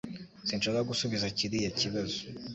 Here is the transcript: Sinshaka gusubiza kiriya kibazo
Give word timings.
Sinshaka 0.47 0.87
gusubiza 0.89 1.33
kiriya 1.37 1.71
kibazo 1.79 2.19